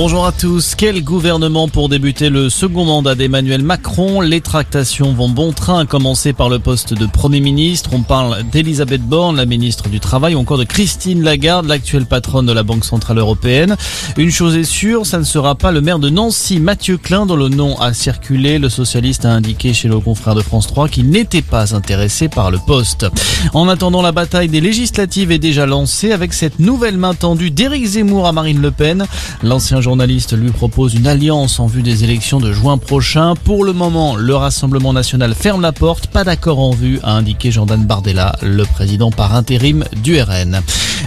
[0.00, 0.76] Bonjour à tous.
[0.76, 4.20] Quel gouvernement pour débuter le second mandat d'Emmanuel Macron?
[4.20, 7.90] Les tractations vont bon train, à commencer par le poste de Premier ministre.
[7.92, 12.46] On parle d'Elisabeth Borne, la ministre du Travail, ou encore de Christine Lagarde, l'actuelle patronne
[12.46, 13.76] de la Banque Centrale Européenne.
[14.16, 17.34] Une chose est sûre, ça ne sera pas le maire de Nancy, Mathieu Klein, dont
[17.34, 18.60] le nom a circulé.
[18.60, 22.52] Le socialiste a indiqué chez le confrère de France 3 qu'il n'était pas intéressé par
[22.52, 23.08] le poste.
[23.52, 27.84] En attendant, la bataille des législatives est déjà lancée avec cette nouvelle main tendue d'Éric
[27.84, 29.04] Zemmour à Marine Le Pen.
[29.42, 33.32] L'ancien journaliste lui propose une alliance en vue des élections de juin prochain.
[33.34, 36.08] Pour le moment, le Rassemblement national ferme la porte.
[36.08, 40.60] Pas d'accord en vue, a indiqué Jordan Bardella, le président par intérim du RN.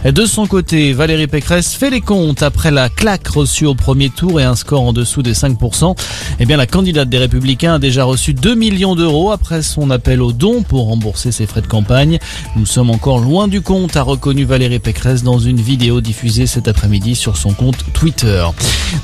[0.03, 4.41] De son côté, Valérie Pécresse fait les comptes après la claque reçue au premier tour
[4.41, 5.95] et un score en dessous des 5%.
[6.39, 10.23] Eh bien, la candidate des Républicains a déjà reçu 2 millions d'euros après son appel
[10.23, 12.17] aux dons pour rembourser ses frais de campagne.
[12.55, 16.67] Nous sommes encore loin du compte, a reconnu Valérie Pécresse dans une vidéo diffusée cet
[16.67, 18.43] après-midi sur son compte Twitter.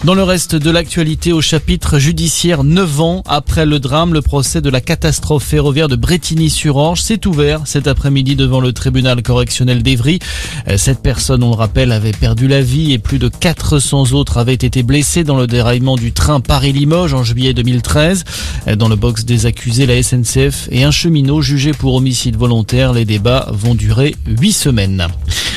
[0.04, 4.62] Dans le reste de l'actualité au chapitre judiciaire, 9 ans après le drame, le procès
[4.62, 10.20] de la catastrophe ferroviaire de Bretigny-sur-Orge s'est ouvert cet après-midi devant le tribunal correctionnel d'Evry.
[10.76, 14.54] Cette personne, on le rappelle, avait perdu la vie et plus de 400 autres avaient
[14.54, 18.24] été blessés dans le déraillement du train Paris-Limoges en juillet 2013.
[18.76, 22.94] Dans le box des accusés, la SNCF et un cheminot jugé pour homicide volontaire.
[22.94, 25.08] Les débats vont durer 8 semaines.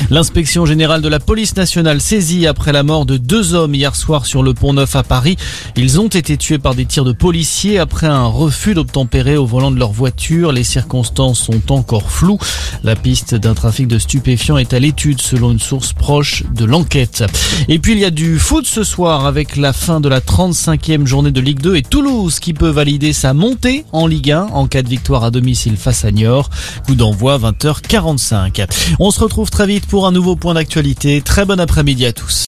[0.08, 4.26] L'inspection générale de la police nationale saisie après la mort de deux hommes hier soir
[4.26, 5.36] sur le pont Neuf à Paris.
[5.76, 9.70] Ils ont été tués par des tirs de policiers après un refus d'obtempérer au volant
[9.70, 10.52] de leur voiture.
[10.52, 12.38] Les circonstances sont encore floues.
[12.82, 17.24] La piste d'un trafic de stupéfiants est à l'étude selon une source proche de l'enquête.
[17.68, 21.06] Et puis il y a du foot ce soir avec la fin de la 35e
[21.06, 24.66] journée de Ligue 2 et Toulouse qui peut valider sa montée en Ligue 1 en
[24.66, 26.50] cas de victoire à domicile face à Niort.
[26.86, 28.66] Coup d'envoi 20h45.
[28.98, 31.20] On se retrouve très vite pour un nouveau point d'actualité.
[31.20, 32.38] Très bon après-midi à tous.